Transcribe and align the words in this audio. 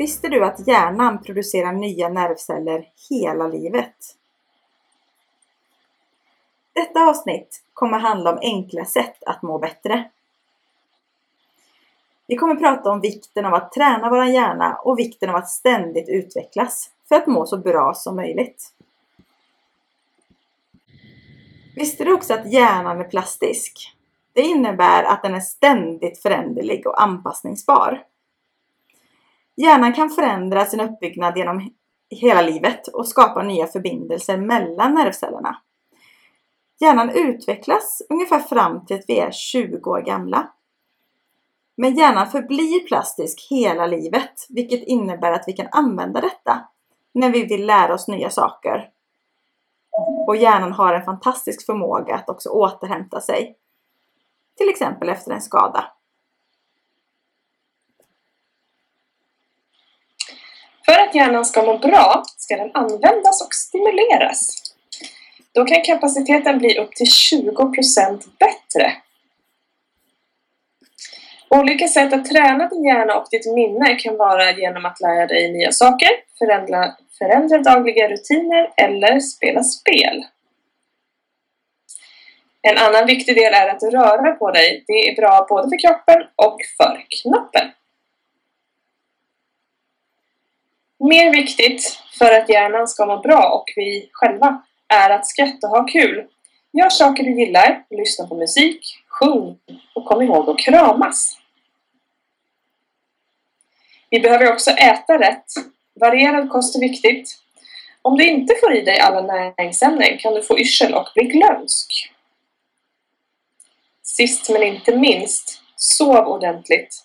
Visste 0.00 0.28
du 0.28 0.44
att 0.44 0.66
hjärnan 0.66 1.22
producerar 1.22 1.72
nya 1.72 2.08
nervceller 2.08 2.88
hela 3.10 3.48
livet? 3.48 3.94
Detta 6.72 7.00
avsnitt 7.00 7.62
kommer 7.74 7.98
handla 7.98 8.32
om 8.32 8.38
enkla 8.42 8.84
sätt 8.84 9.22
att 9.24 9.42
må 9.42 9.58
bättre. 9.58 10.10
Vi 12.26 12.36
kommer 12.36 12.54
prata 12.54 12.90
om 12.90 13.00
vikten 13.00 13.44
av 13.44 13.54
att 13.54 13.72
träna 13.72 14.10
vår 14.10 14.24
hjärna 14.24 14.76
och 14.76 14.98
vikten 14.98 15.30
av 15.30 15.36
att 15.36 15.48
ständigt 15.48 16.08
utvecklas 16.08 16.90
för 17.08 17.16
att 17.16 17.26
må 17.26 17.46
så 17.46 17.56
bra 17.56 17.94
som 17.94 18.16
möjligt. 18.16 18.72
Visste 21.76 22.04
du 22.04 22.12
också 22.12 22.34
att 22.34 22.52
hjärnan 22.52 23.00
är 23.00 23.04
plastisk? 23.04 23.96
Det 24.32 24.42
innebär 24.42 25.04
att 25.04 25.22
den 25.22 25.34
är 25.34 25.40
ständigt 25.40 26.22
föränderlig 26.22 26.86
och 26.86 27.02
anpassningsbar. 27.02 28.04
Hjärnan 29.60 29.92
kan 29.92 30.10
förändra 30.10 30.64
sin 30.64 30.80
uppbyggnad 30.80 31.36
genom 31.36 31.70
hela 32.10 32.42
livet 32.42 32.88
och 32.88 33.08
skapa 33.08 33.42
nya 33.42 33.66
förbindelser 33.66 34.36
mellan 34.36 34.94
nervcellerna. 34.94 35.56
Hjärnan 36.80 37.10
utvecklas 37.10 38.02
ungefär 38.10 38.38
fram 38.38 38.86
till 38.86 38.96
att 38.96 39.04
vi 39.08 39.18
är 39.18 39.30
20 39.30 39.90
år 39.90 40.00
gamla. 40.00 40.52
Men 41.76 41.94
hjärnan 41.94 42.26
förblir 42.26 42.86
plastisk 42.86 43.46
hela 43.50 43.86
livet, 43.86 44.46
vilket 44.48 44.82
innebär 44.82 45.32
att 45.32 45.44
vi 45.46 45.52
kan 45.52 45.68
använda 45.72 46.20
detta 46.20 46.68
när 47.12 47.30
vi 47.30 47.44
vill 47.44 47.66
lära 47.66 47.94
oss 47.94 48.08
nya 48.08 48.30
saker. 48.30 48.90
Och 50.26 50.36
hjärnan 50.36 50.72
har 50.72 50.94
en 50.94 51.04
fantastisk 51.04 51.66
förmåga 51.66 52.14
att 52.14 52.28
också 52.28 52.48
återhämta 52.48 53.20
sig. 53.20 53.56
Till 54.56 54.68
exempel 54.68 55.08
efter 55.08 55.32
en 55.32 55.40
skada. 55.40 55.84
För 60.90 60.98
att 60.98 61.14
hjärnan 61.14 61.44
ska 61.44 61.62
må 61.62 61.78
bra 61.78 62.22
ska 62.36 62.56
den 62.56 62.70
användas 62.74 63.42
och 63.42 63.54
stimuleras. 63.54 64.62
Då 65.54 65.64
kan 65.64 65.82
kapaciteten 65.82 66.58
bli 66.58 66.78
upp 66.78 66.92
till 66.94 67.06
20% 67.06 68.22
bättre. 68.38 68.92
Olika 71.48 71.88
sätt 71.88 72.12
att 72.12 72.24
träna 72.24 72.68
din 72.68 72.84
hjärna 72.84 73.14
och 73.14 73.26
ditt 73.30 73.54
minne 73.54 73.94
kan 73.94 74.16
vara 74.16 74.52
genom 74.52 74.84
att 74.84 75.00
lära 75.00 75.26
dig 75.26 75.52
nya 75.52 75.72
saker, 75.72 76.10
förändra, 76.38 76.94
förändra 77.18 77.58
dagliga 77.58 78.08
rutiner 78.08 78.72
eller 78.76 79.20
spela 79.20 79.62
spel. 79.62 80.24
En 82.62 82.78
annan 82.78 83.06
viktig 83.06 83.36
del 83.36 83.54
är 83.54 83.68
att 83.68 83.82
röra 83.82 84.32
på 84.32 84.50
dig. 84.50 84.84
Det 84.86 85.08
är 85.08 85.16
bra 85.16 85.46
både 85.48 85.68
för 85.68 85.78
kroppen 85.78 86.28
och 86.36 86.58
för 86.76 87.04
knoppen. 87.22 87.70
Mer 91.08 91.32
viktigt 91.32 92.00
för 92.18 92.32
att 92.32 92.48
hjärnan 92.48 92.88
ska 92.88 93.06
må 93.06 93.16
bra 93.16 93.48
och 93.48 93.72
vi 93.76 94.08
själva 94.12 94.62
är 94.88 95.10
att 95.10 95.26
skratta 95.26 95.66
och 95.66 95.76
ha 95.76 95.86
kul. 95.86 96.26
Gör 96.72 96.88
saker 96.88 97.24
du 97.24 97.40
gillar, 97.40 97.84
lyssna 97.90 98.26
på 98.26 98.34
musik, 98.34 98.98
sjung 99.08 99.58
och 99.94 100.04
kom 100.04 100.22
ihåg 100.22 100.50
att 100.50 100.58
kramas. 100.58 101.38
Vi 104.10 104.20
behöver 104.20 104.52
också 104.52 104.70
äta 104.70 105.18
rätt. 105.18 105.46
Varierad 106.00 106.50
kost 106.50 106.76
är 106.76 106.80
viktigt. 106.80 107.38
Om 108.02 108.16
du 108.16 108.28
inte 108.28 108.54
får 108.60 108.76
i 108.76 108.80
dig 108.80 108.98
alla 108.98 109.20
näringsämnen 109.20 110.18
kan 110.18 110.34
du 110.34 110.42
få 110.42 110.58
yrsel 110.58 110.94
och 110.94 111.08
bli 111.14 111.24
glömsk. 111.24 112.12
Sist 114.02 114.50
men 114.50 114.62
inte 114.62 114.96
minst, 114.96 115.62
sov 115.76 116.26
ordentligt. 116.26 117.04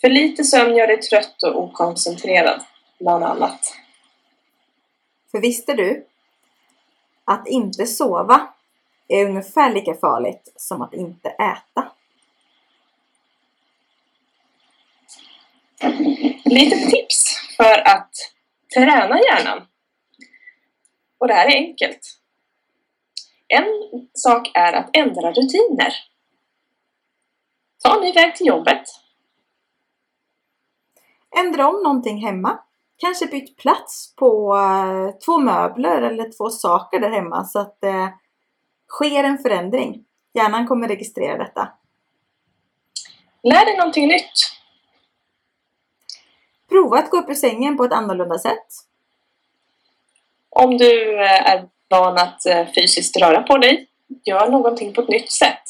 För 0.00 0.08
lite 0.08 0.44
sömn 0.44 0.76
gör 0.76 0.86
dig 0.86 1.00
trött 1.00 1.42
och 1.42 1.62
okoncentrerad, 1.62 2.60
bland 2.98 3.24
annat. 3.24 3.76
För 5.30 5.40
visste 5.40 5.74
du 5.74 6.06
att 7.24 7.46
inte 7.46 7.86
sova 7.86 8.54
är 9.08 9.26
ungefär 9.26 9.74
lika 9.74 9.94
farligt 9.94 10.52
som 10.56 10.82
att 10.82 10.94
inte 10.94 11.28
äta? 11.28 11.92
Lite 16.44 16.90
tips 16.90 17.54
för 17.56 17.88
att 17.88 18.10
träna 18.74 19.20
hjärnan. 19.20 19.66
Och 21.18 21.28
det 21.28 21.34
här 21.34 21.46
är 21.46 21.56
enkelt. 21.56 22.18
En 23.48 23.66
sak 24.14 24.50
är 24.54 24.72
att 24.72 24.90
ändra 24.92 25.32
rutiner. 25.32 25.94
Ta 27.82 27.94
en 27.94 28.00
ny 28.00 28.12
väg 28.12 28.36
till 28.36 28.46
jobbet. 28.46 28.82
Ändra 31.38 31.68
om 31.68 31.82
någonting 31.82 32.26
hemma. 32.26 32.58
Kanske 33.00 33.26
byt 33.26 33.56
plats 33.56 34.14
på 34.16 34.56
eh, 34.56 35.18
två 35.18 35.38
möbler 35.38 36.02
eller 36.02 36.36
två 36.36 36.50
saker 36.50 37.00
där 37.00 37.10
hemma 37.10 37.44
så 37.44 37.58
att 37.58 37.80
det 37.80 38.12
sker 38.88 39.24
en 39.24 39.38
förändring. 39.38 40.04
Hjärnan 40.34 40.66
kommer 40.66 40.88
registrera 40.88 41.38
detta. 41.38 41.68
Lär 43.42 43.64
dig 43.64 43.76
någonting 43.76 44.08
nytt. 44.08 44.32
Prova 46.68 46.98
att 46.98 47.10
gå 47.10 47.16
upp 47.16 47.30
ur 47.30 47.34
sängen 47.34 47.76
på 47.76 47.84
ett 47.84 47.92
annorlunda 47.92 48.38
sätt. 48.38 48.66
Om 50.50 50.78
du 50.78 51.20
eh, 51.20 51.50
är 51.50 51.68
van 51.88 52.18
att 52.18 52.46
eh, 52.46 52.66
fysiskt 52.74 53.16
röra 53.16 53.42
på 53.42 53.58
dig, 53.58 53.88
gör 54.24 54.50
någonting 54.50 54.94
på 54.94 55.00
ett 55.00 55.08
nytt 55.08 55.32
sätt. 55.32 55.62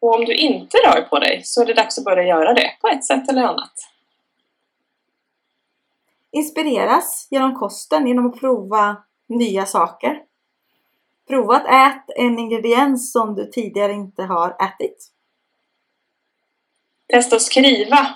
Och 0.00 0.14
om 0.14 0.24
du 0.24 0.34
inte 0.34 0.76
rör 0.76 1.02
på 1.02 1.18
dig 1.18 1.42
så 1.44 1.62
är 1.62 1.66
det 1.66 1.74
dags 1.74 1.98
att 1.98 2.04
börja 2.04 2.22
göra 2.22 2.54
det 2.54 2.70
på 2.80 2.88
ett 2.88 3.04
sätt 3.04 3.28
eller 3.28 3.42
annat. 3.42 3.91
Inspireras 6.32 7.28
genom 7.30 7.54
kosten 7.54 8.06
genom 8.06 8.26
att 8.26 8.40
prova 8.40 8.96
nya 9.26 9.66
saker. 9.66 10.22
Prova 11.28 11.56
att 11.56 11.66
äta 11.66 12.12
en 12.16 12.38
ingrediens 12.38 13.12
som 13.12 13.34
du 13.34 13.46
tidigare 13.46 13.92
inte 13.92 14.22
har 14.22 14.56
ätit. 14.60 15.08
Testa 17.08 17.36
att 17.36 17.42
skriva 17.42 18.14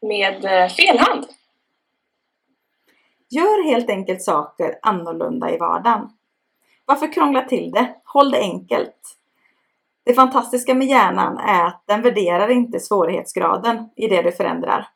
med 0.00 0.44
eh, 0.44 0.68
fel 0.68 0.98
hand. 0.98 1.26
Gör 3.28 3.64
helt 3.64 3.90
enkelt 3.90 4.22
saker 4.22 4.78
annorlunda 4.82 5.50
i 5.50 5.58
vardagen. 5.58 6.10
Varför 6.84 7.12
krångla 7.12 7.42
till 7.42 7.70
det? 7.70 7.94
Håll 8.04 8.30
det 8.30 8.40
enkelt. 8.40 9.16
Det 10.04 10.14
fantastiska 10.14 10.74
med 10.74 10.86
hjärnan 10.86 11.38
är 11.38 11.64
att 11.64 11.82
den 11.86 12.02
värderar 12.02 12.48
inte 12.48 12.80
svårighetsgraden 12.80 13.90
i 13.96 14.08
det 14.08 14.22
du 14.22 14.32
förändrar. 14.32 14.88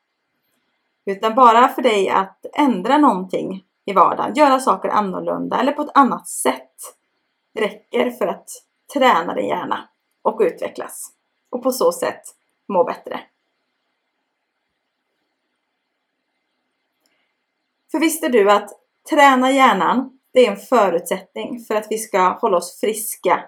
Utan 1.05 1.35
bara 1.35 1.69
för 1.69 1.83
dig 1.83 2.09
att 2.09 2.47
ändra 2.53 2.99
någonting 2.99 3.65
i 3.85 3.93
vardagen, 3.93 4.35
göra 4.35 4.61
saker 4.61 4.89
annorlunda 4.89 5.61
eller 5.61 5.73
på 5.73 5.83
ett 5.83 5.91
annat 5.95 6.29
sätt 6.29 6.75
räcker 7.55 8.11
för 8.11 8.27
att 8.27 8.51
träna 8.93 9.35
din 9.35 9.49
hjärna 9.49 9.89
och 10.23 10.41
utvecklas. 10.41 11.13
Och 11.51 11.63
på 11.63 11.73
så 11.73 11.93
sätt 11.93 12.23
må 12.69 12.85
bättre. 12.85 13.21
För 17.91 17.99
visste 17.99 18.29
du 18.29 18.51
att 18.51 18.71
träna 19.11 19.51
hjärnan, 19.51 20.19
det 20.33 20.47
är 20.47 20.51
en 20.51 20.57
förutsättning 20.57 21.61
för 21.61 21.75
att 21.75 21.87
vi 21.91 21.99
ska 21.99 22.39
hålla 22.41 22.57
oss 22.57 22.81
friska 22.81 23.45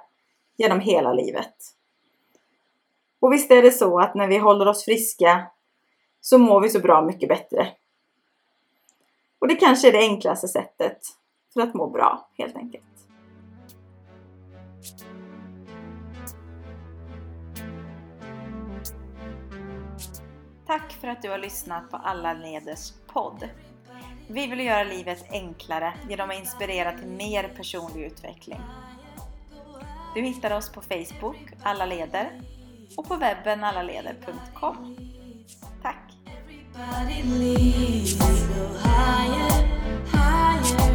genom 0.56 0.80
hela 0.80 1.12
livet. 1.12 1.54
Och 3.20 3.32
visst 3.32 3.50
är 3.50 3.62
det 3.62 3.70
så 3.70 4.00
att 4.00 4.14
när 4.14 4.28
vi 4.28 4.38
håller 4.38 4.68
oss 4.68 4.84
friska 4.84 5.46
så 6.22 6.38
mår 6.38 6.60
vi 6.60 6.70
så 6.70 6.78
bra 6.78 7.02
mycket 7.02 7.28
bättre. 7.28 7.68
Och 9.38 9.48
det 9.48 9.54
kanske 9.54 9.88
är 9.88 9.92
det 9.92 9.98
enklaste 9.98 10.48
sättet 10.48 10.98
för 11.52 11.60
att 11.60 11.74
må 11.74 11.90
bra, 11.90 12.28
helt 12.38 12.56
enkelt. 12.56 12.84
Tack 20.66 20.92
för 20.92 21.08
att 21.08 21.22
du 21.22 21.30
har 21.30 21.38
lyssnat 21.38 21.90
på 21.90 21.96
Alla 21.96 22.32
Leders 22.32 22.92
podd. 23.06 23.48
Vi 24.28 24.46
vill 24.46 24.60
göra 24.60 24.84
livet 24.84 25.24
enklare 25.30 25.94
genom 26.08 26.30
att 26.30 26.38
inspirera 26.38 26.98
till 26.98 27.08
mer 27.08 27.52
personlig 27.56 28.06
utveckling. 28.06 28.60
Du 30.14 30.22
hittar 30.22 30.56
oss 30.56 30.72
på 30.72 30.80
Facebook, 30.80 31.52
Alla 31.62 31.86
Leder, 31.86 32.42
och 32.96 33.08
på 33.08 33.16
webben 33.16 33.64
allaleder.com. 33.64 35.11
Body 36.74 37.18
it 37.18 37.26
leads 37.26 38.18
no 38.18 38.78
higher, 38.78 39.68
higher. 40.06 40.91